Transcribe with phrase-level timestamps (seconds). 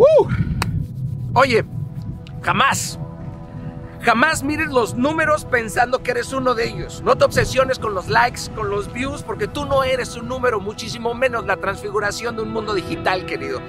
[0.00, 0.26] ¡Uh!
[1.34, 1.62] Oye,
[2.40, 2.98] jamás,
[4.00, 7.02] jamás mires los números pensando que eres uno de ellos.
[7.04, 10.58] No te obsesiones con los likes, con los views, porque tú no eres un número,
[10.58, 13.60] muchísimo menos la transfiguración de un mundo digital, querido.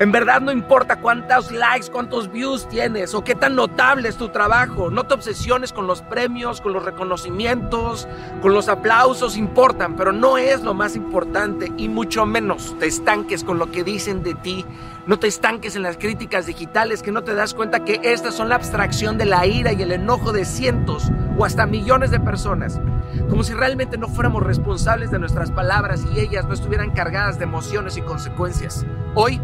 [0.00, 4.28] En verdad no importa cuántos likes, cuántos views tienes o qué tan notable es tu
[4.28, 4.90] trabajo.
[4.90, 8.08] No te obsesiones con los premios, con los reconocimientos,
[8.42, 13.44] con los aplausos, importan, pero no es lo más importante y mucho menos te estanques
[13.44, 14.66] con lo que dicen de ti.
[15.06, 18.48] No te estanques en las críticas digitales que no te das cuenta que estas son
[18.48, 21.08] la abstracción de la ira y el enojo de cientos
[21.38, 22.80] o hasta millones de personas.
[23.28, 27.44] Como si realmente no fuéramos responsables de nuestras palabras y ellas no estuvieran cargadas de
[27.44, 28.84] emociones y consecuencias.
[29.14, 29.40] Hoy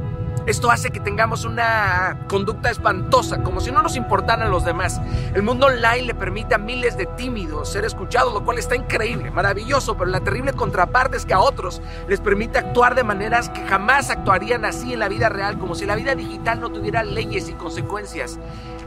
[0.47, 5.01] esto hace que tengamos una conducta espantosa, como si no nos importaran los demás.
[5.35, 9.31] El mundo online le permite a miles de tímidos ser escuchados, lo cual está increíble,
[9.31, 13.67] maravilloso, pero la terrible contraparte es que a otros les permite actuar de maneras que
[13.67, 17.49] jamás actuarían así en la vida real, como si la vida digital no tuviera leyes
[17.49, 18.39] y consecuencias.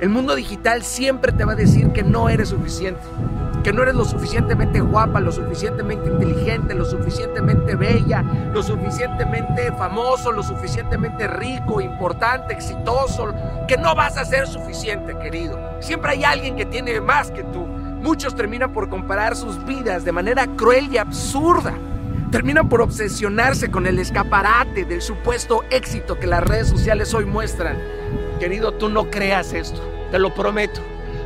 [0.02, 3.02] El mundo digital siempre te va a decir que no eres suficiente
[3.64, 8.22] que no eres lo suficientemente guapa, lo suficientemente inteligente, lo suficientemente bella,
[8.54, 13.34] lo suficientemente famoso, lo suficientemente rico, importante, exitoso,
[13.68, 15.60] que no vas a ser suficiente, querido.
[15.82, 17.66] Siempre hay alguien que tiene más que tú.
[17.66, 21.74] Muchos terminan por comparar sus vidas de manera cruel y absurda.
[22.32, 27.78] Terminan por obsesionarse con el escaparate del supuesto éxito que las redes sociales hoy muestran.
[28.40, 29.82] Querido, tú no creas esto,
[30.12, 30.82] te lo prometo,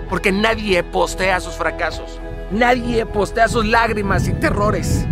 [0.10, 2.20] porque nadie postea sus fracasos.
[2.52, 5.06] Nadie postea sus lágrimas y terrores.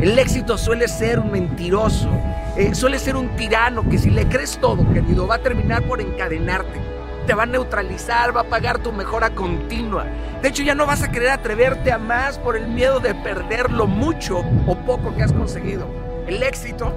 [0.00, 2.08] El éxito suele ser un mentiroso,
[2.56, 6.00] eh, suele ser un tirano que si le crees todo, querido, va a terminar por
[6.00, 6.80] encadenarte.
[7.26, 10.04] Te va a neutralizar, va a pagar tu mejora continua.
[10.42, 13.70] De hecho, ya no vas a querer atreverte a más por el miedo de perder
[13.70, 15.86] lo mucho o poco que has conseguido.
[16.26, 16.92] El éxito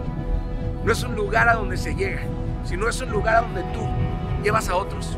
[0.84, 2.22] no es un lugar a donde se llega,
[2.64, 3.88] sino es un lugar a donde tú
[4.44, 5.17] llevas a otros.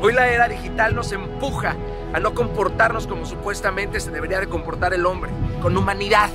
[0.00, 1.74] Hoy la era digital nos empuja
[2.12, 6.30] a no comportarnos como supuestamente se debería de comportar el hombre, con humanidad.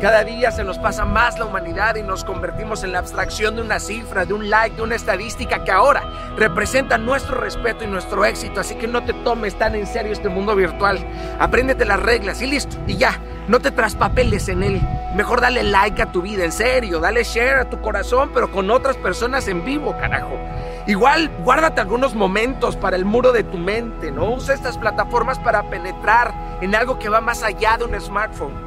[0.00, 3.62] Cada día se nos pasa más la humanidad y nos convertimos en la abstracción de
[3.62, 6.02] una cifra, de un like, de una estadística que ahora
[6.36, 8.60] representa nuestro respeto y nuestro éxito.
[8.60, 10.98] Así que no te tomes tan en serio este mundo virtual.
[11.38, 13.18] Apréndete las reglas y listo, y ya.
[13.48, 14.80] No te traspapeles en él.
[15.14, 16.98] Mejor dale like a tu vida, en serio.
[16.98, 20.38] Dale share a tu corazón, pero con otras personas en vivo, carajo.
[20.86, 24.32] Igual, guárdate algunos momentos para el muro de tu mente, ¿no?
[24.32, 28.63] Usa estas plataformas para penetrar en algo que va más allá de un smartphone.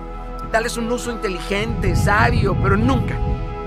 [0.52, 3.18] Dales un uso inteligente, sabio, pero nunca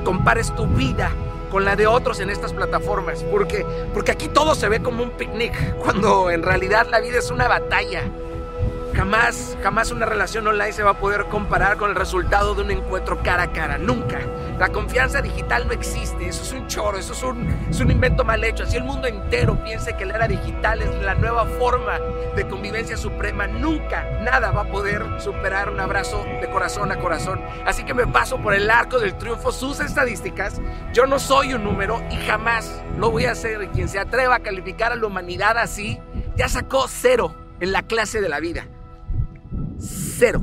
[0.04, 1.10] compares tu vida
[1.50, 5.10] con la de otros en estas plataformas, porque, porque aquí todo se ve como un
[5.10, 8.02] picnic, cuando en realidad la vida es una batalla.
[8.94, 12.70] Jamás, jamás una relación online se va a poder comparar con el resultado de un
[12.70, 13.78] encuentro cara a cara.
[13.78, 14.18] Nunca.
[14.60, 16.28] La confianza digital no existe.
[16.28, 17.22] Eso es un choro, eso es
[17.80, 18.64] un, invento mal hecho.
[18.64, 21.98] Así el mundo entero piense que la era digital es la nueva forma
[22.36, 23.46] de convivencia suprema.
[23.46, 27.40] Nunca, nada va a poder superar un abrazo de corazón a corazón.
[27.64, 30.60] Así que me paso por el arco del triunfo sus estadísticas.
[30.92, 33.70] Yo no soy un número y jamás lo voy a hacer.
[33.70, 35.98] Quien se atreva a calificar a la humanidad así,
[36.36, 38.68] ya sacó cero en la clase de la vida.
[39.78, 40.42] Cero.